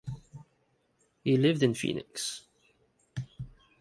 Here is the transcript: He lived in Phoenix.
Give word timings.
He 1.23 1.37
lived 1.37 1.61
in 1.61 1.75
Phoenix. 1.75 2.47